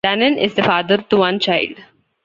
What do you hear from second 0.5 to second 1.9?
the father to one child.